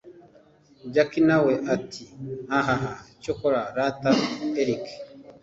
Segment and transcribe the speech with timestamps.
[0.93, 2.03] jack nawe ati
[2.51, 4.11] hahah cyakora rata
[4.61, 4.85] erick